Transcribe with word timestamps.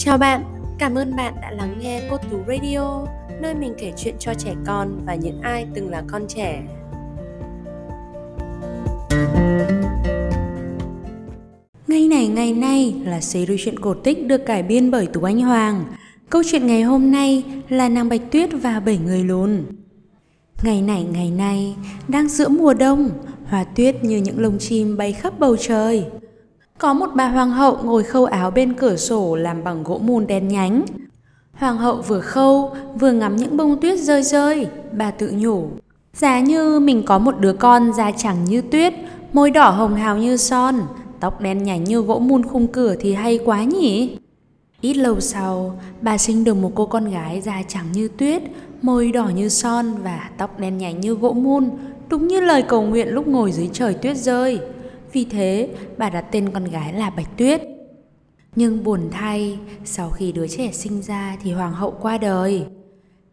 Chào 0.00 0.18
bạn, 0.18 0.44
cảm 0.78 0.94
ơn 0.94 1.16
bạn 1.16 1.34
đã 1.42 1.50
lắng 1.50 1.78
nghe 1.80 2.02
Cô 2.10 2.16
Tú 2.16 2.38
Radio, 2.48 3.06
nơi 3.40 3.54
mình 3.54 3.74
kể 3.78 3.92
chuyện 3.96 4.14
cho 4.18 4.34
trẻ 4.34 4.54
con 4.66 5.00
và 5.06 5.14
những 5.14 5.40
ai 5.40 5.66
từng 5.74 5.90
là 5.90 6.02
con 6.06 6.22
trẻ. 6.28 6.62
Ngày 11.86 12.08
này 12.08 12.28
ngày 12.28 12.52
nay 12.52 12.94
là 13.04 13.20
series 13.20 13.64
truyện 13.64 13.78
cổ 13.80 13.94
tích 13.94 14.26
được 14.26 14.46
cải 14.46 14.62
biên 14.62 14.90
bởi 14.90 15.06
Tú 15.06 15.22
Anh 15.22 15.40
Hoàng. 15.40 15.84
Câu 16.30 16.42
chuyện 16.50 16.66
ngày 16.66 16.82
hôm 16.82 17.12
nay 17.12 17.44
là 17.68 17.88
nàng 17.88 18.08
Bạch 18.08 18.30
Tuyết 18.30 18.50
và 18.62 18.80
bảy 18.80 18.98
người 18.98 19.24
lùn. 19.24 19.64
Ngày 20.62 20.82
này 20.82 21.06
ngày 21.12 21.30
nay, 21.30 21.76
đang 22.08 22.28
giữa 22.28 22.48
mùa 22.48 22.74
đông, 22.74 23.10
hoa 23.44 23.64
tuyết 23.64 24.04
như 24.04 24.16
những 24.16 24.40
lông 24.40 24.58
chim 24.58 24.96
bay 24.96 25.12
khắp 25.12 25.38
bầu 25.38 25.56
trời. 25.56 26.04
Có 26.78 26.94
một 26.94 27.10
bà 27.14 27.28
hoàng 27.28 27.50
hậu 27.50 27.78
ngồi 27.82 28.02
khâu 28.02 28.24
áo 28.24 28.50
bên 28.50 28.74
cửa 28.74 28.96
sổ 28.96 29.36
làm 29.36 29.64
bằng 29.64 29.82
gỗ 29.82 30.00
mùn 30.02 30.26
đen 30.26 30.48
nhánh. 30.48 30.82
Hoàng 31.52 31.78
hậu 31.78 31.96
vừa 31.96 32.20
khâu, 32.20 32.76
vừa 33.00 33.12
ngắm 33.12 33.36
những 33.36 33.56
bông 33.56 33.80
tuyết 33.80 33.98
rơi 33.98 34.22
rơi, 34.22 34.66
bà 34.92 35.10
tự 35.10 35.32
nhủ. 35.36 35.68
Giá 36.14 36.40
như 36.40 36.80
mình 36.80 37.02
có 37.06 37.18
một 37.18 37.38
đứa 37.40 37.52
con 37.52 37.92
da 37.92 38.10
trắng 38.10 38.44
như 38.44 38.60
tuyết, 38.60 38.94
môi 39.32 39.50
đỏ 39.50 39.70
hồng 39.70 39.94
hào 39.94 40.18
như 40.18 40.36
son, 40.36 40.80
tóc 41.20 41.40
đen 41.40 41.62
nhánh 41.62 41.84
như 41.84 42.00
gỗ 42.00 42.18
mùn 42.18 42.42
khung 42.42 42.66
cửa 42.66 42.94
thì 43.00 43.14
hay 43.14 43.38
quá 43.44 43.64
nhỉ? 43.64 44.16
Ít 44.80 44.94
lâu 44.94 45.20
sau, 45.20 45.78
bà 46.00 46.18
sinh 46.18 46.44
được 46.44 46.54
một 46.54 46.72
cô 46.74 46.86
con 46.86 47.10
gái 47.10 47.40
da 47.40 47.62
trắng 47.68 47.86
như 47.92 48.08
tuyết, 48.08 48.42
môi 48.82 49.12
đỏ 49.12 49.30
như 49.34 49.48
son 49.48 49.94
và 50.02 50.30
tóc 50.38 50.60
đen 50.60 50.78
nhánh 50.78 51.00
như 51.00 51.14
gỗ 51.14 51.32
mun, 51.32 51.70
đúng 52.08 52.28
như 52.28 52.40
lời 52.40 52.62
cầu 52.62 52.82
nguyện 52.82 53.08
lúc 53.08 53.28
ngồi 53.28 53.52
dưới 53.52 53.70
trời 53.72 53.94
tuyết 53.94 54.16
rơi. 54.16 54.60
Vì 55.18 55.24
thế, 55.24 55.68
bà 55.96 56.10
đặt 56.10 56.24
tên 56.30 56.50
con 56.50 56.64
gái 56.64 56.92
là 56.92 57.10
Bạch 57.10 57.36
Tuyết. 57.36 57.62
Nhưng 58.56 58.84
buồn 58.84 59.08
thay, 59.10 59.58
sau 59.84 60.10
khi 60.10 60.32
đứa 60.32 60.46
trẻ 60.46 60.70
sinh 60.72 61.02
ra 61.02 61.36
thì 61.42 61.52
hoàng 61.52 61.72
hậu 61.72 61.90
qua 62.00 62.18
đời. 62.18 62.64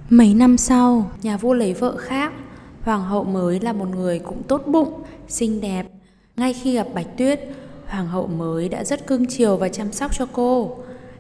Mấy 0.10 0.34
năm 0.34 0.58
sau, 0.58 1.12
nhà 1.22 1.38
vua 1.38 1.54
lấy 1.54 1.74
vợ 1.74 1.98
khác. 1.98 2.34
Hoàng 2.82 3.04
hậu 3.04 3.24
mới 3.24 3.60
là 3.60 3.74
một 3.74 3.88
người 3.96 4.20
cũng 4.20 4.44
tốt 4.44 4.64
bụng, 4.68 4.94
xinh 5.28 5.62
đẹp. 5.62 5.88
Ngay 6.38 6.54
khi 6.54 6.76
gặp 6.76 6.88
Bạch 6.94 7.18
Tuyết, 7.18 7.40
hoàng 7.88 8.08
hậu 8.08 8.28
mới 8.28 8.70
đã 8.70 8.84
rất 8.84 9.08
cưng 9.08 9.26
chiều 9.26 9.58
và 9.58 9.70
chăm 9.70 9.92
sóc 9.92 10.12
cho 10.18 10.26
cô. 10.32 10.78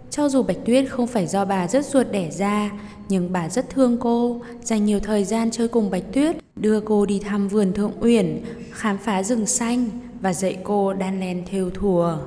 Cho 0.10 0.30
dù 0.30 0.44
Bạch 0.44 0.66
Tuyết 0.66 0.90
không 0.90 1.08
phải 1.08 1.28
do 1.28 1.46
bà 1.46 1.68
rất 1.68 1.86
ruột 1.86 2.08
đẻ 2.12 2.32
ra, 2.32 2.72
nhưng 3.10 3.32
bà 3.32 3.50
rất 3.50 3.70
thương 3.70 3.98
cô, 3.98 4.42
dành 4.62 4.86
nhiều 4.86 5.00
thời 5.00 5.24
gian 5.24 5.52
chơi 5.52 5.68
cùng 5.68 5.90
Bạch 5.90 6.14
Tuyết, 6.14 6.36
đưa 6.56 6.80
cô 6.80 7.06
đi 7.06 7.20
thăm 7.20 7.48
vườn 7.48 7.74
Thượng 7.74 7.94
Uyển, 8.00 8.42
khám 8.72 8.98
phá 8.98 9.24
rừng 9.24 9.46
xanh 9.46 9.90
và 10.26 10.34
dạy 10.34 10.58
cô 10.64 10.94
đan 10.94 11.20
len 11.20 11.44
thêu 11.46 11.70
thùa. 11.70 12.18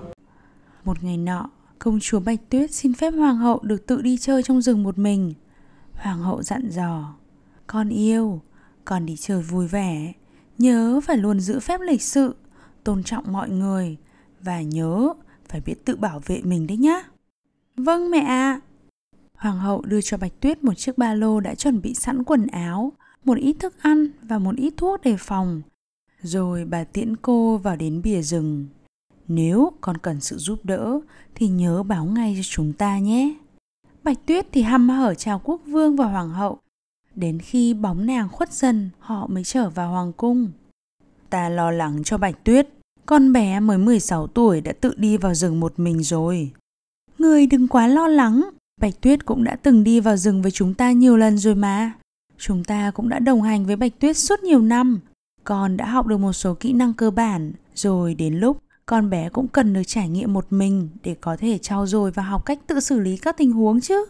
Một 0.84 1.04
ngày 1.04 1.16
nọ, 1.16 1.50
công 1.78 2.00
chúa 2.00 2.20
Bạch 2.20 2.41
Tuyết 2.48 2.74
xin 2.74 2.94
phép 2.94 3.10
hoàng 3.10 3.36
hậu 3.36 3.60
được 3.62 3.86
tự 3.86 4.02
đi 4.02 4.18
chơi 4.18 4.42
trong 4.42 4.62
rừng 4.62 4.82
một 4.82 4.98
mình. 4.98 5.34
Hoàng 5.94 6.19
hậu 6.19 6.42
dặn 6.42 6.69
dò, 6.70 7.14
con 7.66 7.88
yêu, 7.88 8.41
con 8.84 9.06
đi 9.06 9.16
chơi 9.16 9.42
vui 9.42 9.66
vẻ, 9.66 10.12
nhớ 10.58 11.00
phải 11.04 11.16
luôn 11.16 11.41
giữ 11.41 11.60
phép 11.60 11.80
lịch 11.80 12.02
sự, 12.02 12.34
tôn 12.84 13.02
trọng 13.02 13.32
mọi 13.32 13.50
người 13.50 13.96
và 14.41 14.62
nhớ 14.62 15.08
phải 15.48 15.60
biết 15.60 15.84
tự 15.84 15.96
bảo 15.96 16.20
vệ 16.26 16.41
mình 16.42 16.66
đấy 16.66 16.76
nhá. 16.76 17.02
Vâng 17.76 18.10
mẹ 18.10 18.20
ạ. 18.20 18.60
Hoàng 19.34 19.58
hậu 19.58 19.82
đưa 19.82 20.00
cho 20.00 20.16
Bạch 20.16 20.41
Tuyết 20.41 20.64
một 20.64 20.74
chiếc 20.74 20.98
ba 20.98 21.14
lô 21.14 21.41
đã 21.41 21.54
chuẩn 21.54 21.82
bị 21.82 21.94
sẵn 21.94 22.24
quần 22.24 22.46
áo, 22.46 22.92
một 23.24 23.38
ít 23.38 23.56
thức 23.60 23.74
ăn 23.82 24.08
và 24.22 24.38
một 24.38 24.56
ít 24.56 24.74
thuốc 24.76 25.02
đề 25.02 25.16
phòng. 25.19 25.62
Rồi 26.22 26.64
bà 26.64 26.84
tiễn 26.84 27.16
cô 27.16 27.56
vào 27.56 27.77
đến 27.77 28.02
bìa 28.02 28.22
rừng. 28.22 28.66
Nếu 29.28 29.72
con 29.80 29.97
cần 29.97 30.20
sự 30.20 30.36
giúp 30.36 30.64
đỡ 30.64 31.00
thì 31.34 31.48
nhớ 31.48 31.83
báo 31.83 32.05
ngay 32.05 32.34
cho 32.36 32.42
chúng 32.44 32.72
ta 32.72 32.98
nhé. 32.98 33.34
Bạch 34.02 34.27
Tuyết 34.27 34.47
thì 34.52 34.62
hăm 34.62 34.88
hở 34.88 35.14
chào 35.14 35.41
quốc 35.44 35.60
vương 35.66 35.97
và 35.97 36.06
hoàng 36.06 36.31
hậu. 36.31 36.59
Đến 37.15 37.38
khi 37.38 37.75
bóng 37.75 38.06
nàng 38.06 38.28
khuất 38.28 38.53
dần, 38.53 38.91
họ 38.98 39.26
mới 39.26 39.44
trở 39.44 39.70
vào 39.70 39.91
hoàng 39.91 40.12
cung. 40.12 40.50
Ta 41.31 41.48
lo 41.48 41.70
lắng 41.70 42.03
cho 42.04 42.19
Bạch 42.19 42.44
Tuyết. 42.44 42.69
Con 43.06 43.32
bé 43.32 43.60
mới 43.60 43.78
16 43.78 44.26
tuổi 44.26 44.60
đã 44.60 44.72
tự 44.72 44.94
đi 44.97 45.16
vào 45.16 45.34
rừng 45.34 45.60
một 45.60 45.78
mình 45.78 46.03
rồi. 46.03 46.53
Người 47.19 47.47
đừng 47.47 47.69
quá 47.69 47.87
lo 47.87 48.09
lắng, 48.09 48.50
Bạch 48.81 49.00
Tuyết 49.00 49.26
cũng 49.26 49.44
đã 49.44 49.56
từng 49.56 49.84
đi 49.84 50.00
vào 50.00 50.16
rừng 50.16 50.42
với 50.42 50.50
chúng 50.50 50.75
ta 50.75 50.92
nhiều 50.92 51.16
lần 51.16 51.38
rồi 51.38 51.54
mà. 51.54 51.92
Chúng 52.38 52.65
ta 52.65 52.91
cũng 52.91 53.09
đã 53.09 53.19
đồng 53.19 53.42
hành 53.42 53.66
với 53.66 53.76
Bạch 53.76 53.98
Tuyết 53.98 54.16
suốt 54.16 54.42
nhiều 54.42 54.60
năm. 54.60 55.00
Con 55.48 55.76
đã 55.76 55.86
học 55.86 56.06
được 56.06 56.16
một 56.16 56.32
số 56.32 56.54
kỹ 56.54 56.72
năng 56.72 56.94
cơ 56.94 57.10
bản, 57.10 57.53
rồi 57.75 58.14
đến 58.14 58.34
lúc 58.34 58.62
con 58.86 59.10
bé 59.10 59.28
cũng 59.28 59.48
cần 59.48 59.72
được 59.72 59.82
trải 59.86 60.09
nghiệm 60.09 60.32
một 60.32 60.47
mình 60.50 60.88
để 61.03 61.16
có 61.20 61.36
thể 61.36 61.59
trau 61.59 61.86
dồi 61.86 62.10
và 62.10 62.22
học 62.22 62.47
cách 62.47 62.59
tự 62.66 62.81
xử 62.81 62.98
lý 62.98 63.16
các 63.16 63.36
tình 63.36 63.53
huống 63.53 63.81
chứ. 63.81 64.06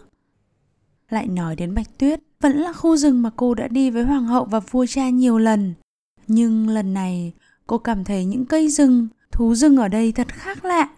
Lại 1.10 1.26
nói 1.26 1.56
đến 1.56 1.74
Bạch 1.74 1.98
Tuyết, 1.98 2.20
vẫn 2.40 2.56
là 2.56 2.72
khu 2.72 2.96
rừng 2.96 3.22
mà 3.22 3.30
cô 3.36 3.54
đã 3.54 3.68
đi 3.68 3.90
với 3.90 4.04
hoàng 4.04 4.26
hậu 4.26 4.44
và 4.44 4.60
vua 4.60 4.86
cha 4.86 5.08
nhiều 5.08 5.38
lần. 5.38 5.74
Nhưng 6.26 6.68
lần 6.68 6.94
này, 6.94 7.32
cô 7.66 7.78
cảm 7.78 8.04
thấy 8.04 8.24
những 8.24 8.46
cây 8.46 8.68
rừng, 8.68 9.08
thú 9.32 9.54
rừng 9.54 9.76
ở 9.76 9.88
đây 9.88 10.12
thật 10.12 10.28
khác 10.28 10.64
lạ. 10.64 10.88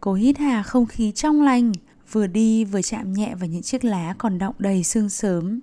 Cô 0.00 0.14
hít 0.14 0.38
hà 0.38 0.62
không 0.62 0.86
khí 0.86 1.12
trong 1.12 1.42
lành, 1.42 1.72
vừa 2.12 2.26
đi 2.26 2.64
vừa 2.64 2.82
chạm 2.82 3.12
nhẹ 3.12 3.34
vào 3.34 3.48
những 3.48 3.62
chiếc 3.62 3.84
lá 3.84 4.14
còn 4.18 4.38
đọng 4.38 4.54
đầy 4.58 4.84
sương 4.84 5.08
sớm. 5.08 5.60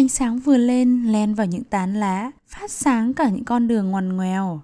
Ánh 0.00 0.08
sáng 0.08 0.38
vừa 0.38 0.56
lên 0.56 1.04
len 1.04 1.34
vào 1.34 1.46
những 1.46 1.64
tán 1.64 1.94
lá, 1.94 2.30
phát 2.46 2.70
sáng 2.70 3.14
cả 3.14 3.28
những 3.28 3.44
con 3.44 3.68
đường 3.68 3.90
ngoằn 3.90 4.16
ngoèo. 4.16 4.60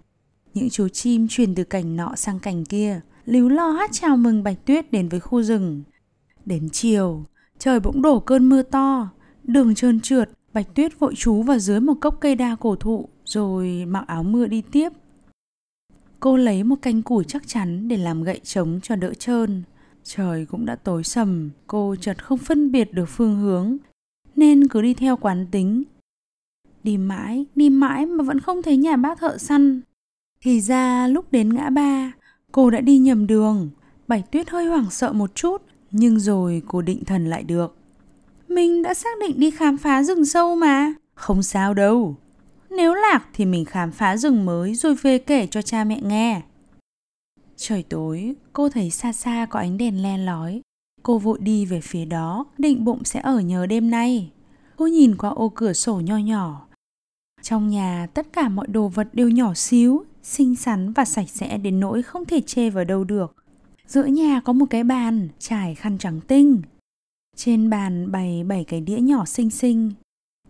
Những 0.54 0.70
chú 0.70 0.88
chim 0.88 1.26
chuyển 1.30 1.54
từ 1.54 1.64
cành 1.64 1.97
nọ 1.97 2.12
sang 2.16 2.38
cành 2.38 2.64
kia, 2.64 3.00
líu 3.24 3.48
lo 3.48 3.70
hát 3.70 3.91
chào 3.92 4.16
mừng 4.16 4.42
Bạch 4.42 4.64
Tuyết 4.64 4.92
đến 4.92 5.08
với 5.08 5.20
khu 5.20 5.42
rừng. 5.42 5.82
Đến 6.44 6.69
chiều, 6.72 7.25
trời 7.58 7.80
bỗng 7.80 8.02
đổ 8.02 8.20
cơn 8.20 8.48
mưa 8.48 8.62
to, 8.62 9.08
đường 9.44 9.75
trơn 9.75 10.00
trượt, 10.00 10.30
Bạch 10.52 10.75
Tuyết 10.75 10.98
vội 10.98 11.14
trú 11.16 11.42
vào 11.42 11.58
dưới 11.58 11.80
một 11.80 11.94
cốc 12.00 12.16
cây 12.20 12.34
đa 12.34 12.56
cổ 12.60 12.76
thụ 12.76 13.08
rồi 13.25 13.84
mặc 13.88 14.04
áo 14.06 14.22
mưa 14.22 14.46
đi 14.46 14.62
tiếp. 14.72 14.92
Cô 16.20 16.36
lấy 16.36 16.64
một 16.64 16.76
canh 16.82 17.02
củi 17.02 17.25
chắc 17.25 17.48
chắn 17.48 17.88
để 17.88 17.96
làm 17.96 18.22
gậy 18.22 18.41
trống 18.44 18.80
cho 18.82 18.96
đỡ 18.96 19.14
trơn. 19.14 19.62
Trời 20.04 20.46
cũng 20.46 20.66
đã 20.66 20.76
tối 20.76 21.04
sầm, 21.04 21.50
cô 21.66 21.96
chợt 22.00 22.25
không 22.25 22.38
phân 22.38 22.72
biệt 22.72 22.92
được 22.92 23.06
phương 23.08 23.36
hướng, 23.36 23.78
nên 24.36 24.69
cứ 24.69 24.82
đi 24.82 24.94
theo 24.94 25.16
quán 25.16 25.47
tính. 25.50 25.82
Đi 26.82 26.97
mãi, 26.97 27.47
đi 27.54 27.70
mãi 27.70 28.06
mà 28.06 28.24
vẫn 28.24 28.41
không 28.41 28.62
thấy 28.62 28.76
nhà 28.76 28.97
bác 28.97 29.19
thợ 29.19 29.38
săn. 29.38 29.80
Thì 30.41 30.60
ra 30.60 31.06
lúc 31.06 31.32
đến 31.32 31.54
ngã 31.54 31.70
ba, 31.70 32.12
cô 32.52 32.70
đã 32.70 32.80
đi 32.80 32.98
nhầm 32.98 33.26
đường. 33.26 33.70
Bạch 34.08 34.30
Tuyết 34.32 34.50
hơi 34.50 34.66
hoảng 34.66 34.91
sợ 34.91 35.12
một 35.12 35.34
chút, 35.34 35.62
nhưng 35.91 36.20
rồi 36.20 36.62
cô 36.66 36.82
định 36.82 37.04
thần 37.04 37.26
lại 37.26 37.42
được. 37.42 37.76
Mình 38.48 38.82
đã 38.82 38.94
xác 38.94 39.19
định 39.20 39.41
đi 39.41 39.50
khám 39.50 39.76
phá 39.76 40.02
rừng 40.02 40.25
sâu 40.25 40.56
mà. 40.56 40.92
Không 41.14 41.42
sao 41.42 41.75
đâu. 41.75 42.16
Nếu 42.70 42.94
lạc 42.94 43.28
thì 43.32 43.44
mình 43.44 43.64
khám 43.64 43.92
phá 43.92 44.16
rừng 44.16 44.44
mới 44.44 44.75
rồi 44.75 44.94
về 44.94 45.19
kể 45.19 45.46
cho 45.46 45.62
cha 45.62 45.84
mẹ 45.84 46.00
nghe. 46.02 46.42
Trời 47.56 47.82
tối, 47.82 48.34
cô 48.52 48.69
thấy 48.69 48.91
xa 48.91 49.12
xa 49.12 49.46
có 49.50 49.58
ánh 49.58 49.78
đèn 49.78 50.02
len 50.02 50.26
lói. 50.26 50.60
Cô 51.06 51.19
vội 51.19 51.39
đi 51.41 51.67
về 51.67 51.81
phía 51.81 52.05
đó, 52.05 52.44
định 52.59 52.84
bụng 52.84 53.05
sẽ 53.05 53.21
ở 53.21 53.41
nhờ 53.41 53.67
đêm 53.67 53.91
nay. 53.91 54.31
Cô 54.77 54.87
nhìn 54.87 55.17
qua 55.17 55.31
ô 55.31 55.49
cửa 55.55 55.72
sổ 55.72 56.00
nho 56.00 56.17
nhỏ. 56.17 56.67
Trong 57.43 57.69
nhà, 57.69 58.06
tất 58.15 58.33
cả 58.33 58.49
mọi 58.49 58.67
đồ 58.67 58.89
vật 58.89 59.09
đều 59.12 59.28
nhỏ 59.28 59.55
xíu, 59.55 60.05
xinh 60.22 60.56
xắn 60.56 60.93
và 60.93 61.05
sạch 61.05 61.28
sẽ 61.28 61.59
đến 61.59 61.81
nỗi 61.81 62.03
không 62.03 62.25
thể 62.25 62.41
chê 62.41 62.71
vào 62.71 62.84
đâu 62.84 63.05
được. 63.05 63.37
Giữa 63.87 64.05
nhà 64.05 64.41
có 64.44 64.53
một 64.53 64.67
cái 64.71 64.84
bàn, 64.84 65.28
trải 65.39 65.75
khăn 65.75 65.99
trắng 65.99 66.21
tinh. 66.27 66.62
Trên 67.37 67.71
bàn 67.71 68.12
bày 68.12 68.44
bảy 68.44 68.65
cái 68.65 68.81
đĩa 68.81 68.99
nhỏ 68.99 69.25
xinh 69.25 69.50
xinh. 69.50 69.93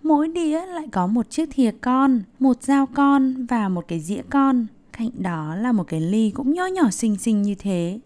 Mỗi 0.02 0.28
đĩa 0.28 0.66
lại 0.66 0.88
có 0.92 1.06
một 1.06 1.30
chiếc 1.30 1.48
thìa 1.52 1.70
con, 1.80 2.22
một 2.38 2.62
dao 2.62 2.86
con 2.86 3.46
và 3.46 3.68
một 3.68 3.84
cái 3.88 4.00
dĩa 4.00 4.22
con. 4.30 4.66
Cạnh 4.92 5.10
đó 5.18 5.54
là 5.54 5.72
một 5.72 5.84
cái 5.86 6.00
ly 6.00 6.30
cũng 6.30 6.52
nho 6.52 6.66
nhỏ 6.66 6.90
xinh 6.90 7.16
xinh 7.16 7.42
như 7.42 7.54
thế. 7.54 8.00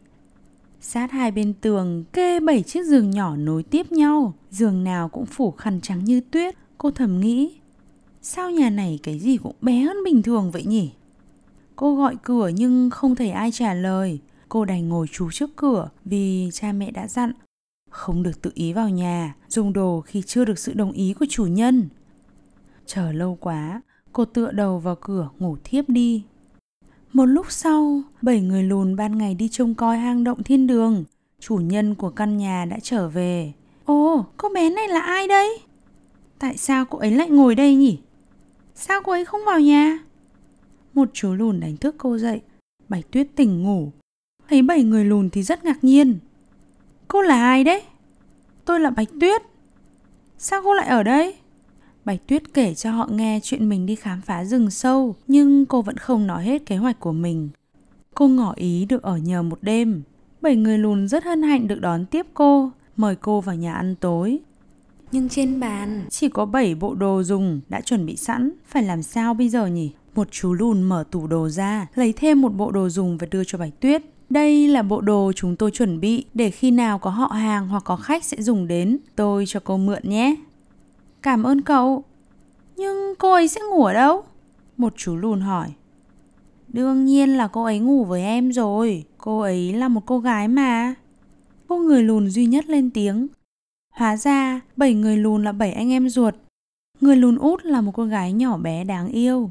Sát 0.80 1.12
hai 1.12 1.30
bên 1.30 1.54
tường 1.54 2.04
kê 2.12 2.40
bảy 2.40 2.62
chiếc 2.62 2.86
giường 2.86 3.10
nhỏ 3.10 3.36
nối 3.36 3.62
tiếp 3.62 3.92
nhau, 3.92 4.34
giường 4.50 4.84
nào 4.84 5.08
cũng 5.08 5.26
phủ 5.26 5.50
khăn 5.50 5.80
trắng 5.80 6.04
như 6.04 6.20
tuyết. 6.20 6.54
Cô 6.78 6.90
thầm 6.90 7.20
nghĩ, 7.20 7.58
sao 8.22 8.50
nhà 8.50 8.70
này 8.70 8.98
cái 9.02 9.18
gì 9.18 9.36
cũng 9.36 9.54
bé 9.60 9.80
hơn 9.80 9.96
bình 10.04 10.22
thường 10.22 10.50
vậy 10.50 10.64
nhỉ? 10.64 10.90
Cô 11.76 11.96
gọi 11.96 12.16
cửa 12.22 12.48
nhưng 12.48 12.90
không 12.90 13.14
thấy 13.14 13.30
ai 13.30 13.50
trả 13.52 13.74
lời. 13.74 14.20
Cô 14.48 14.64
đành 14.64 14.88
ngồi 14.88 15.06
trú 15.12 15.30
trước 15.30 15.56
cửa 15.56 15.88
vì 16.04 16.50
cha 16.52 16.72
mẹ 16.72 16.90
đã 16.90 17.08
dặn 17.08 17.32
không 17.90 18.22
được 18.22 18.42
tự 18.42 18.50
ý 18.54 18.72
vào 18.72 18.88
nhà, 18.88 19.34
dùng 19.48 19.72
đồ 19.72 20.00
khi 20.00 20.22
chưa 20.22 20.44
được 20.44 20.58
sự 20.58 20.72
đồng 20.72 20.92
ý 20.92 21.14
của 21.20 21.26
chủ 21.28 21.46
nhân. 21.46 21.88
Chờ 22.86 23.12
lâu 23.12 23.38
quá, 23.40 23.82
cô 24.12 24.24
tựa 24.24 24.52
đầu 24.52 24.78
vào 24.78 24.96
cửa 25.00 25.28
ngủ 25.38 25.56
thiếp 25.64 25.88
đi. 25.88 26.24
Một 27.12 27.24
lúc 27.24 27.46
sau, 27.48 28.02
bảy 28.22 28.40
người 28.40 28.62
lùn 28.62 28.96
ban 28.96 29.18
ngày 29.18 29.34
đi 29.34 29.48
trông 29.48 29.74
coi 29.74 29.98
hang 29.98 30.24
động 30.24 30.42
thiên 30.42 30.66
đường. 30.66 31.04
Chủ 31.40 31.56
nhân 31.56 31.94
của 31.94 32.10
căn 32.10 32.36
nhà 32.36 32.64
đã 32.64 32.76
trở 32.82 33.08
về. 33.08 33.52
Ồ, 33.84 34.26
cô 34.36 34.48
bé 34.48 34.70
này 34.70 34.88
là 34.88 35.00
ai 35.00 35.28
đây? 35.28 35.60
Tại 36.38 36.56
sao 36.56 36.84
cô 36.84 36.98
ấy 36.98 37.10
lại 37.10 37.30
ngồi 37.30 37.54
đây 37.54 37.74
nhỉ? 37.74 37.98
Sao 38.74 39.00
cô 39.04 39.12
ấy 39.12 39.24
không 39.24 39.40
vào 39.46 39.60
nhà? 39.60 39.98
Một 40.94 41.08
chú 41.12 41.34
lùn 41.34 41.60
đánh 41.60 41.76
thức 41.76 41.94
cô 41.98 42.18
dậy. 42.18 42.40
Bạch 42.88 43.10
tuyết 43.10 43.26
tỉnh 43.36 43.62
ngủ. 43.62 43.92
Thấy 44.48 44.62
bảy 44.62 44.82
người 44.82 45.04
lùn 45.04 45.30
thì 45.30 45.42
rất 45.42 45.64
ngạc 45.64 45.84
nhiên. 45.84 46.18
Cô 47.08 47.22
là 47.22 47.42
ai 47.42 47.64
đấy? 47.64 47.82
Tôi 48.64 48.80
là 48.80 48.90
Bạch 48.90 49.08
Tuyết. 49.20 49.42
Sao 50.38 50.62
cô 50.64 50.74
lại 50.74 50.88
ở 50.88 51.02
đây? 51.02 51.34
Bạch 52.04 52.26
Tuyết 52.26 52.54
kể 52.54 52.74
cho 52.74 52.90
họ 52.90 53.08
nghe 53.10 53.40
chuyện 53.42 53.68
mình 53.68 53.86
đi 53.86 53.94
khám 53.94 54.20
phá 54.20 54.44
rừng 54.44 54.70
sâu, 54.70 55.16
nhưng 55.28 55.66
cô 55.66 55.82
vẫn 55.82 55.96
không 55.96 56.26
nói 56.26 56.44
hết 56.44 56.66
kế 56.66 56.76
hoạch 56.76 57.00
của 57.00 57.12
mình. 57.12 57.48
Cô 58.14 58.28
ngỏ 58.28 58.52
ý 58.56 58.84
được 58.84 59.02
ở 59.02 59.16
nhờ 59.16 59.42
một 59.42 59.58
đêm. 59.62 60.02
Bảy 60.40 60.56
người 60.56 60.78
lùn 60.78 61.08
rất 61.08 61.24
hân 61.24 61.42
hạnh 61.42 61.68
được 61.68 61.80
đón 61.80 62.06
tiếp 62.06 62.26
cô, 62.34 62.70
mời 62.96 63.16
cô 63.16 63.40
vào 63.40 63.54
nhà 63.56 63.74
ăn 63.74 63.94
tối. 63.94 64.38
Nhưng 65.12 65.28
trên 65.28 65.60
bàn 65.60 66.06
chỉ 66.10 66.28
có 66.28 66.44
7 66.44 66.74
bộ 66.74 66.94
đồ 66.94 67.22
dùng 67.22 67.60
đã 67.68 67.80
chuẩn 67.80 68.06
bị 68.06 68.16
sẵn, 68.16 68.50
phải 68.66 68.82
làm 68.82 69.02
sao 69.02 69.34
bây 69.34 69.48
giờ 69.48 69.66
nhỉ? 69.66 69.92
Một 70.14 70.28
chú 70.30 70.52
lùn 70.52 70.82
mở 70.82 71.04
tủ 71.10 71.26
đồ 71.26 71.48
ra, 71.48 71.86
lấy 71.94 72.12
thêm 72.12 72.40
một 72.40 72.48
bộ 72.48 72.70
đồ 72.70 72.88
dùng 72.88 73.18
và 73.18 73.26
đưa 73.30 73.44
cho 73.44 73.58
Bạch 73.58 73.80
Tuyết. 73.80 74.02
Đây 74.30 74.68
là 74.68 74.82
bộ 74.82 75.00
đồ 75.00 75.32
chúng 75.36 75.56
tôi 75.56 75.70
chuẩn 75.70 76.00
bị 76.00 76.24
để 76.34 76.50
khi 76.50 76.70
nào 76.70 76.98
có 76.98 77.10
họ 77.10 77.26
hàng 77.26 77.68
hoặc 77.68 77.84
có 77.84 77.96
khách 77.96 78.24
sẽ 78.24 78.42
dùng 78.42 78.66
đến, 78.66 78.98
tôi 79.16 79.44
cho 79.46 79.60
cô 79.64 79.76
mượn 79.76 80.02
nhé. 80.02 80.36
Cảm 81.22 81.42
ơn 81.42 81.60
cậu. 81.60 82.04
Nhưng 82.76 83.14
cô 83.18 83.32
ấy 83.32 83.48
sẽ 83.48 83.60
ngủ 83.70 83.84
ở 83.84 83.92
đâu? 83.92 84.24
Một 84.76 84.92
chú 84.96 85.16
lùn 85.16 85.40
hỏi. 85.40 85.72
Đương 86.68 87.04
nhiên 87.04 87.36
là 87.36 87.48
cô 87.48 87.64
ấy 87.64 87.78
ngủ 87.78 88.04
với 88.04 88.22
em 88.22 88.52
rồi, 88.52 89.04
cô 89.18 89.40
ấy 89.40 89.72
là 89.72 89.88
một 89.88 90.02
cô 90.06 90.18
gái 90.18 90.48
mà. 90.48 90.94
Cô 91.68 91.78
người 91.78 92.02
lùn 92.02 92.30
duy 92.30 92.46
nhất 92.46 92.66
lên 92.68 92.90
tiếng. 92.90 93.26
Hóa 93.94 94.16
ra, 94.16 94.60
bảy 94.76 94.94
người 94.94 95.16
lùn 95.16 95.44
là 95.44 95.52
bảy 95.52 95.72
anh 95.72 95.92
em 95.92 96.08
ruột. 96.08 96.34
Người 97.00 97.16
lùn 97.16 97.36
út 97.36 97.64
là 97.64 97.80
một 97.80 97.92
cô 97.94 98.04
gái 98.04 98.32
nhỏ 98.32 98.56
bé 98.58 98.84
đáng 98.84 99.08
yêu. 99.08 99.50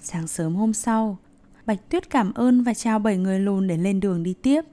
Sáng 0.00 0.26
sớm 0.26 0.54
hôm 0.54 0.72
sau, 0.72 1.18
Bạch 1.66 1.88
Tuyết 1.88 2.10
cảm 2.10 2.32
ơn 2.32 2.62
và 2.62 2.74
chào 2.74 2.98
bảy 2.98 3.16
người 3.16 3.40
lùn 3.40 3.66
để 3.66 3.76
lên 3.76 4.00
đường 4.00 4.22
đi 4.22 4.34
tiếp. 4.42 4.64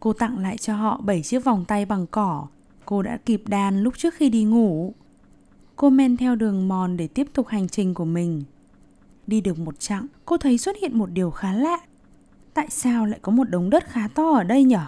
Cô 0.00 0.12
tặng 0.12 0.38
lại 0.38 0.56
cho 0.56 0.76
họ 0.76 1.00
bảy 1.04 1.22
chiếc 1.22 1.44
vòng 1.44 1.64
tay 1.68 1.86
bằng 1.86 2.06
cỏ. 2.06 2.46
Cô 2.84 3.02
đã 3.02 3.18
kịp 3.26 3.42
đàn 3.48 3.82
lúc 3.82 3.94
trước 3.98 4.14
khi 4.14 4.28
đi 4.28 4.44
ngủ. 4.44 4.94
Cô 5.76 5.90
men 5.90 6.16
theo 6.16 6.34
đường 6.34 6.68
mòn 6.68 6.96
để 6.96 7.06
tiếp 7.06 7.26
tục 7.32 7.46
hành 7.46 7.68
trình 7.68 7.94
của 7.94 8.04
mình. 8.04 8.42
Đi 9.26 9.40
được 9.40 9.58
một 9.58 9.80
chặng, 9.80 10.06
cô 10.24 10.36
thấy 10.36 10.58
xuất 10.58 10.76
hiện 10.76 10.98
một 10.98 11.10
điều 11.12 11.30
khá 11.30 11.52
lạ. 11.52 11.78
Tại 12.54 12.66
sao 12.70 13.06
lại 13.06 13.18
có 13.22 13.32
một 13.32 13.44
đống 13.44 13.70
đất 13.70 13.84
khá 13.84 14.08
to 14.08 14.30
ở 14.30 14.44
đây 14.44 14.64
nhở? 14.64 14.86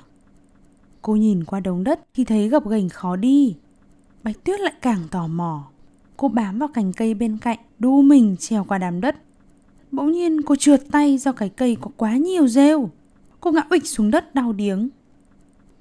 Cô 1.03 1.17
nhìn 1.17 1.45
qua 1.45 1.61
đống 1.61 1.85
đất 1.85 2.01
thì 2.15 2.25
thấy 2.25 2.49
gập 2.49 2.69
ghềnh 2.69 2.89
khó 2.89 3.17
đi. 3.17 3.57
Bạch 4.23 4.45
Tuyết 4.45 4.61
lại 4.61 4.73
càng 4.83 5.01
tò 5.11 5.27
mò. 5.27 5.69
Cô 6.17 6.29
bám 6.29 6.59
vào 6.59 6.69
cành 6.69 6.93
cây 6.93 7.15
bên 7.15 7.39
cạnh, 7.39 7.59
đu 7.79 8.03
mình 8.03 8.37
trèo 8.39 8.65
qua 8.65 8.79
đám 8.79 9.01
đất. 9.01 9.17
Bỗng 9.93 10.13
nhiên 10.13 10.43
cô 10.43 10.57
trượt 10.57 10.83
tay 10.91 11.19
do 11.19 11.33
cái 11.33 11.49
cây 11.49 11.77
có 11.81 11.91
quá 11.97 12.17
nhiều 12.17 12.49
rêu. 12.49 12.91
Cô 13.41 13.53
ngã 13.53 13.63
ịch 13.71 13.87
xuống 13.87 14.11
đất 14.11 14.35
đau 14.35 14.53
điếng. 14.53 14.89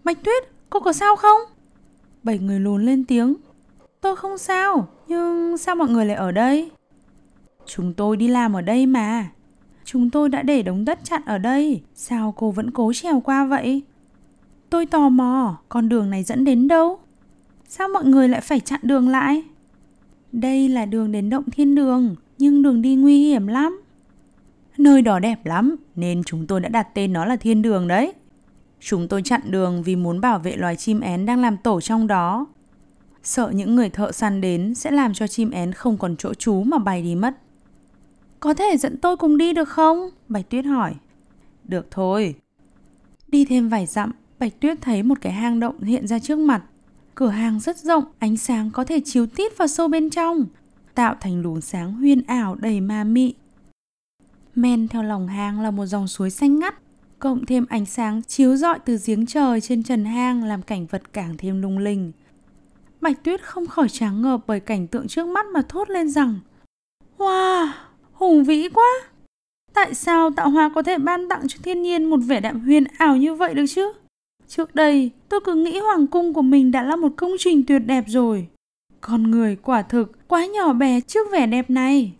Bạch 0.03 0.23
Tuyết, 0.23 0.43
cô 0.69 0.79
có 0.79 0.93
sao 0.93 1.15
không? 1.15 1.41
Bảy 2.23 2.39
người 2.39 2.59
lùn 2.59 2.85
lên 2.85 3.05
tiếng. 3.05 3.35
Tôi 4.05 4.15
không 4.15 4.37
sao, 4.37 4.87
nhưng 5.07 5.57
sao 5.57 5.75
mọi 5.75 5.89
người 5.89 6.05
lại 6.05 6.15
ở 6.17 6.31
đây? 6.31 6.71
Chúng 7.65 7.93
tôi 7.93 8.17
đi 8.17 8.27
làm 8.27 8.53
ở 8.53 8.61
đây 8.61 8.85
mà. 8.85 9.29
Chúng 9.85 10.09
tôi 10.09 10.29
đã 10.29 10.41
để 10.41 10.61
đống 10.61 10.85
đất 10.85 10.99
chặn 11.03 11.21
ở 11.25 11.37
đây, 11.37 11.81
sao 11.95 12.33
cô 12.37 12.51
vẫn 12.51 12.71
cố 12.71 12.93
trèo 12.93 13.19
qua 13.19 13.45
vậy? 13.45 13.81
Tôi 14.69 14.85
tò 14.85 15.09
mò, 15.09 15.57
con 15.69 15.89
đường 15.89 16.09
này 16.09 16.23
dẫn 16.23 16.45
đến 16.45 16.67
đâu? 16.67 16.99
Sao 17.67 17.87
mọi 17.87 18.05
người 18.05 18.29
lại 18.29 18.41
phải 18.41 18.59
chặn 18.59 18.79
đường 18.83 19.09
lại? 19.09 19.43
Đây 20.31 20.69
là 20.69 20.85
đường 20.85 21.11
đến 21.11 21.29
động 21.29 21.49
thiên 21.51 21.75
đường, 21.75 22.15
nhưng 22.37 22.61
đường 22.61 22.81
đi 22.81 22.95
nguy 22.95 23.27
hiểm 23.27 23.47
lắm. 23.47 23.81
Nơi 24.77 25.01
đó 25.01 25.19
đẹp 25.19 25.45
lắm, 25.45 25.75
nên 25.95 26.23
chúng 26.23 26.47
tôi 26.47 26.61
đã 26.61 26.69
đặt 26.69 26.87
tên 26.93 27.13
nó 27.13 27.25
là 27.25 27.35
thiên 27.35 27.61
đường 27.61 27.87
đấy. 27.87 28.13
Chúng 28.79 29.07
tôi 29.07 29.21
chặn 29.21 29.41
đường 29.45 29.83
vì 29.83 29.95
muốn 29.95 30.21
bảo 30.21 30.39
vệ 30.39 30.55
loài 30.55 30.75
chim 30.75 30.99
én 30.99 31.25
đang 31.25 31.41
làm 31.41 31.57
tổ 31.57 31.81
trong 31.81 32.07
đó. 32.07 32.45
Sợ 33.25 33.51
những 33.55 33.75
người 33.75 33.89
thợ 33.89 34.11
săn 34.11 34.41
đến 34.41 34.75
sẽ 34.75 34.91
làm 34.91 35.13
cho 35.13 35.27
chim 35.27 35.51
én 35.51 35.71
không 35.71 35.97
còn 35.97 36.15
chỗ 36.17 36.33
trú 36.33 36.63
mà 36.63 36.77
bay 36.77 37.01
đi 37.01 37.15
mất. 37.15 37.37
Có 38.39 38.53
thể 38.53 38.77
dẫn 38.77 38.97
tôi 38.97 39.17
cùng 39.17 39.37
đi 39.37 39.53
được 39.53 39.69
không? 39.69 40.09
Bạch 40.27 40.49
Tuyết 40.49 40.65
hỏi. 40.65 40.93
Được 41.63 41.87
thôi. 41.91 42.35
Đi 43.27 43.45
thêm 43.45 43.69
vài 43.69 43.85
dặm, 43.85 44.11
Bạch 44.39 44.59
Tuyết 44.59 44.81
thấy 44.81 45.03
một 45.03 45.17
cái 45.21 45.33
hang 45.33 45.59
động 45.59 45.81
hiện 45.81 46.07
ra 46.07 46.19
trước 46.19 46.39
mặt. 46.39 46.63
Cửa 47.15 47.27
hàng 47.29 47.59
rất 47.59 47.77
rộng, 47.77 48.03
ánh 48.19 48.37
sáng 48.37 48.71
có 48.71 48.83
thể 48.83 49.01
chiếu 49.05 49.25
tít 49.25 49.57
vào 49.57 49.67
sâu 49.67 49.87
bên 49.87 50.09
trong, 50.09 50.45
tạo 50.95 51.15
thành 51.21 51.41
luồng 51.41 51.61
sáng 51.61 51.93
huyên 51.93 52.21
ảo 52.27 52.55
đầy 52.55 52.81
ma 52.81 53.03
mị. 53.03 53.33
Men 54.55 54.87
theo 54.87 55.03
lòng 55.03 55.27
hang 55.27 55.61
là 55.61 55.71
một 55.71 55.85
dòng 55.85 56.07
suối 56.07 56.29
xanh 56.29 56.59
ngắt, 56.59 56.75
cộng 57.19 57.45
thêm 57.45 57.65
ánh 57.69 57.85
sáng 57.85 58.21
chiếu 58.23 58.55
rọi 58.55 58.79
từ 58.85 58.97
giếng 59.05 59.25
trời 59.25 59.61
trên 59.61 59.83
trần 59.83 60.05
hang 60.05 60.43
làm 60.43 60.61
cảnh 60.61 60.85
vật 60.85 61.13
càng 61.13 61.35
thêm 61.37 61.61
lung 61.61 61.77
linh. 61.77 62.11
Bạch 63.05 63.23
Tuyết 63.23 63.43
không 63.43 63.67
khỏi 63.67 63.89
tráng 63.89 64.21
ngợp 64.21 64.41
bởi 64.47 64.59
cảnh 64.59 64.87
tượng 64.87 65.07
trước 65.07 65.27
mắt 65.27 65.45
mà 65.45 65.61
thốt 65.69 65.89
lên 65.89 66.09
rằng 66.09 66.39
Wow, 67.17 67.67
hùng 68.13 68.43
vĩ 68.43 68.69
quá! 68.69 68.87
Tại 69.73 69.93
sao 69.93 70.31
tạo 70.35 70.49
hóa 70.49 70.71
có 70.75 70.81
thể 70.81 70.97
ban 70.97 71.29
tặng 71.29 71.47
cho 71.47 71.59
thiên 71.63 71.81
nhiên 71.81 72.05
một 72.05 72.17
vẻ 72.17 72.39
đẹp 72.39 72.53
huyền 72.65 72.83
ảo 72.97 73.17
như 73.17 73.35
vậy 73.35 73.53
được 73.53 73.65
chứ? 73.69 73.93
Trước 74.47 74.75
đây, 74.75 75.11
tôi 75.29 75.39
cứ 75.43 75.53
nghĩ 75.53 75.79
hoàng 75.79 76.07
cung 76.07 76.33
của 76.33 76.41
mình 76.41 76.71
đã 76.71 76.83
là 76.83 76.95
một 76.95 77.11
công 77.15 77.31
trình 77.39 77.65
tuyệt 77.65 77.81
đẹp 77.85 78.03
rồi. 78.07 78.47
Con 79.01 79.31
người 79.31 79.55
quả 79.55 79.81
thực 79.81 80.27
quá 80.27 80.45
nhỏ 80.45 80.73
bé 80.73 81.01
trước 81.01 81.31
vẻ 81.31 81.47
đẹp 81.47 81.69
này. 81.69 82.13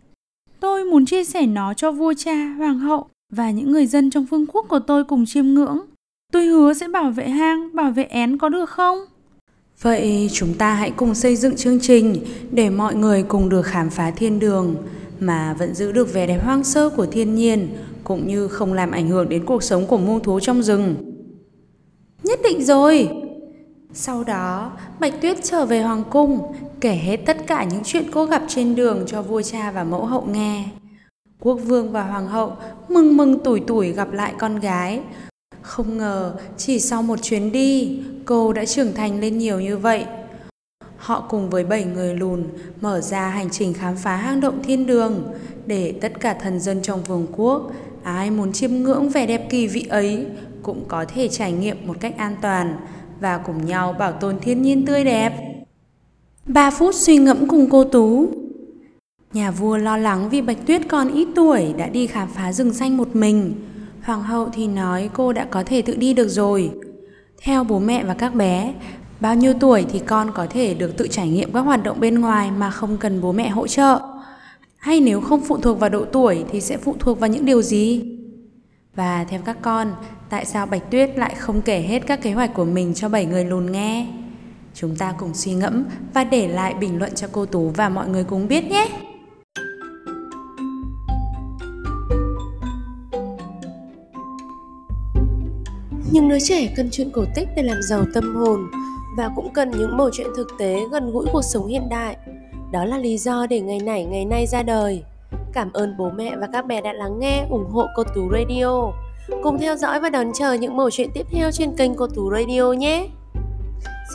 Tôi 0.60 0.86
muốn 0.86 1.06
chia 1.06 1.24
sẻ 1.24 1.46
nó 1.46 1.74
cho 1.74 1.92
vua 1.92 2.14
cha, 2.14 2.54
hoàng 2.58 2.80
hậu 2.80 3.10
và 3.34 3.52
những 3.52 3.72
người 3.72 3.86
dân 3.86 4.10
trong 4.10 4.26
phương 4.26 4.46
quốc 4.46 4.66
của 4.70 4.80
tôi 4.80 5.04
cùng 5.04 5.26
chiêm 5.26 5.46
ngưỡng. 5.46 5.80
Tôi 6.34 6.46
hứa 6.46 6.74
sẽ 6.74 6.88
bảo 6.88 7.12
vệ 7.12 7.30
hang, 7.30 7.76
bảo 7.76 7.92
vệ 7.92 8.04
én 8.04 8.38
có 8.38 8.50
được 8.50 8.70
không? 8.70 8.98
Vậy 9.82 10.30
chúng 10.34 10.54
ta 10.54 10.74
hãy 10.74 10.92
cùng 10.92 11.16
xây 11.16 11.36
dựng 11.36 11.56
chương 11.56 11.80
trình 11.82 12.26
để 12.52 12.70
mọi 12.70 12.96
người 12.96 13.24
cùng 13.24 13.50
được 13.50 13.62
khám 13.62 13.90
phá 13.90 14.12
thiên 14.12 14.40
đường 14.40 14.76
mà 15.20 15.56
vẫn 15.60 15.74
giữ 15.74 15.92
được 15.92 16.14
vẻ 16.14 16.28
đẹp 16.28 16.40
hoang 16.44 16.64
sơ 16.64 16.90
của 16.90 17.06
thiên 17.06 17.36
nhiên 17.36 17.78
cũng 18.04 18.28
như 18.28 18.48
không 18.48 18.74
làm 18.74 18.92
ảnh 18.92 19.10
hưởng 19.10 19.30
đến 19.30 19.46
cuộc 19.46 19.64
sống 19.64 19.88
của 19.88 19.98
muông 19.98 20.24
thú 20.24 20.40
trong 20.40 20.64
rừng. 20.64 20.96
Nhất 22.24 22.40
định 22.44 22.64
rồi. 22.64 23.10
Sau 23.94 24.24
đó, 24.24 24.72
Bạch 25.00 25.22
Tuyết 25.22 25.38
trở 25.44 25.66
về 25.66 25.82
hoàng 25.82 26.04
cung, 26.10 26.54
kể 26.82 26.96
hết 26.96 27.18
tất 27.18 27.48
cả 27.48 27.64
những 27.64 27.82
chuyện 27.86 28.06
cô 28.12 28.26
gặp 28.26 28.44
trên 28.48 28.76
đường 28.76 29.04
cho 29.08 29.22
vua 29.22 29.42
cha 29.42 29.72
và 29.72 29.84
mẫu 29.84 30.06
hậu 30.06 30.26
nghe. 30.26 30.66
Quốc 31.40 31.56
vương 31.56 31.92
và 31.92 32.04
hoàng 32.04 32.28
hậu 32.28 32.54
mừng 32.90 33.18
mừng 33.18 33.44
tủi 33.44 33.60
tủi 33.60 33.92
gặp 33.92 34.12
lại 34.12 34.34
con 34.40 34.60
gái. 34.60 35.02
Không 35.62 35.98
ngờ, 35.98 36.36
chỉ 36.58 36.80
sau 36.80 37.04
một 37.04 37.22
chuyến 37.22 37.52
đi, 37.52 38.00
cô 38.26 38.54
đã 38.54 38.66
trưởng 38.66 38.94
thành 38.94 39.20
lên 39.20 39.38
nhiều 39.38 39.60
như 39.60 39.78
vậy. 39.78 40.06
Họ 40.98 41.26
cùng 41.30 41.50
với 41.50 41.64
bảy 41.64 41.84
người 41.84 42.16
lùn 42.16 42.44
mở 42.82 43.02
ra 43.02 43.30
hành 43.30 43.50
trình 43.50 43.74
khám 43.74 43.96
phá 43.96 44.16
hang 44.16 44.40
động 44.40 44.64
thiên 44.64 44.88
đường 44.88 45.24
để 45.66 45.94
tất 46.02 46.20
cả 46.20 46.34
thần 46.34 46.60
dân 46.60 46.82
trong 46.82 47.04
vương 47.04 47.28
quốc, 47.36 47.72
ai 48.04 48.32
muốn 48.32 48.54
chiêm 48.54 48.72
ngưỡng 48.72 49.10
vẻ 49.10 49.28
đẹp 49.28 49.48
kỳ 49.50 49.68
vị 49.68 49.86
ấy 49.90 50.26
cũng 50.64 50.86
có 50.88 51.06
thể 51.06 51.28
trải 51.28 51.52
nghiệm 51.52 51.88
một 51.88 51.98
cách 52.00 52.18
an 52.18 52.36
toàn 52.42 52.78
và 53.20 53.38
cùng 53.38 53.66
nhau 53.66 53.94
bảo 53.94 54.12
tồn 54.12 54.40
thiên 54.40 54.62
nhiên 54.62 54.86
tươi 54.86 55.04
đẹp. 55.04 55.34
3 56.46 56.72
phút 56.72 56.96
suy 56.96 57.18
ngẫm 57.18 57.48
cùng 57.48 57.70
cô 57.70 57.84
Tú. 57.84 58.28
Nhà 59.34 59.52
vua 59.52 59.78
lo 59.78 59.98
lắng 59.98 60.30
vì 60.30 60.42
Bạch 60.42 60.58
Tuyết 60.66 60.82
còn 60.90 61.14
ít 61.14 61.28
tuổi 61.36 61.74
đã 61.78 61.88
đi 61.88 62.08
khám 62.08 62.28
phá 62.28 62.54
rừng 62.54 62.74
xanh 62.74 62.98
một 62.98 63.16
mình. 63.16 63.54
Hoàng 64.04 64.24
hậu 64.24 64.50
thì 64.54 64.68
nói 64.68 65.10
cô 65.14 65.34
đã 65.34 65.48
có 65.52 65.64
thể 65.66 65.82
tự 65.82 65.96
đi 65.96 66.14
được 66.14 66.28
rồi. 66.28 66.72
Theo 67.42 67.64
bố 67.64 67.80
mẹ 67.80 68.04
và 68.04 68.14
các 68.14 68.36
bé, 68.36 68.74
bao 69.20 69.36
nhiêu 69.36 69.54
tuổi 69.60 69.86
thì 69.92 70.00
con 70.00 70.32
có 70.34 70.48
thể 70.50 70.74
được 70.74 70.98
tự 70.98 71.08
trải 71.08 71.30
nghiệm 71.30 71.54
các 71.54 71.60
hoạt 71.60 71.84
động 71.84 72.00
bên 72.00 72.20
ngoài 72.22 72.52
mà 72.52 72.70
không 72.70 72.98
cần 72.98 73.22
bố 73.22 73.32
mẹ 73.32 73.50
hỗ 73.50 73.68
trợ. 73.68 74.00
Hay 74.78 75.00
nếu 75.00 75.22
không 75.22 75.42
phụ 75.42 75.58
thuộc 75.58 75.80
vào 75.80 75.90
độ 75.90 76.06
tuổi 76.06 76.46
thì 76.52 76.62
sẽ 76.62 76.78
phụ 76.78 76.96
thuộc 77.00 77.20
vào 77.20 77.30
những 77.30 77.46
điều 77.46 77.62
gì? 77.62 78.18
Và 78.96 79.26
theo 79.30 79.42
các 79.46 79.58
con, 79.62 79.94
tại 80.30 80.46
sao 80.46 80.66
Bạch 80.66 80.92
Tuyết 80.92 81.18
lại 81.18 81.36
không 81.36 81.62
kể 81.62 81.82
hết 81.82 82.08
các 82.08 82.22
kế 82.22 82.32
hoạch 82.34 82.54
của 82.54 82.66
mình 82.66 82.94
cho 82.94 83.10
bảy 83.10 83.26
người 83.26 83.46
lùn 83.46 83.72
nghe? 83.72 84.08
Chúng 84.74 84.96
ta 84.96 85.14
cùng 85.18 85.34
suy 85.34 85.54
ngẫm 85.54 85.84
và 86.14 86.24
để 86.24 86.48
lại 86.48 86.74
bình 86.74 87.00
luận 87.00 87.16
cho 87.16 87.28
cô 87.32 87.46
Tú 87.46 87.70
và 87.70 87.90
mọi 87.90 88.08
người 88.08 88.24
cùng 88.24 88.48
biết 88.48 88.64
nhé! 88.64 88.88
Nhưng 96.12 96.30
đứa 96.30 96.40
trẻ 96.40 96.74
cần 96.76 96.90
chuyện 96.92 97.12
cổ 97.12 97.26
tích 97.36 97.48
để 97.56 97.64
làm 97.64 97.78
giàu 97.82 98.06
tâm 98.14 98.36
hồn 98.36 98.60
và 99.18 99.30
cũng 99.36 99.54
cần 99.54 99.72
những 99.72 99.98
mẩu 99.98 100.10
chuyện 100.14 100.28
thực 100.36 100.48
tế 100.60 100.80
gần 100.92 101.12
gũi 101.12 101.26
cuộc 101.34 101.42
sống 101.42 101.68
hiện 101.68 101.90
đại. 101.90 102.18
Đó 102.72 102.86
là 102.86 102.98
lý 102.98 103.18
do 103.18 103.48
để 103.48 103.60
ngày 103.60 103.80
này 103.80 104.06
ngày 104.06 104.26
nay 104.26 104.46
ra 104.48 104.64
đời. 104.64 105.04
Cảm 105.54 105.74
ơn 105.74 105.98
bố 105.98 106.10
mẹ 106.10 106.36
và 106.38 106.48
các 106.54 106.66
bé 106.66 106.82
đã 106.82 106.94
lắng 106.94 107.20
nghe, 107.20 107.46
ủng 107.50 107.70
hộ 107.72 107.88
cô 107.96 108.04
Tú 108.16 108.30
Radio. 108.32 108.92
Cùng 109.44 109.60
theo 109.60 109.76
dõi 109.76 110.00
và 110.00 110.10
đón 110.10 110.32
chờ 110.34 110.54
những 110.54 110.78
mẩu 110.78 110.90
chuyện 110.92 111.10
tiếp 111.14 111.28
theo 111.32 111.52
trên 111.52 111.76
kênh 111.76 111.96
cô 111.96 112.08
Tú 112.08 112.32
Radio 112.32 112.72
nhé. 112.72 113.08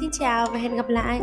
Xin 0.00 0.10
chào 0.18 0.46
và 0.52 0.58
hẹn 0.58 0.76
gặp 0.76 0.88
lại. 0.88 1.20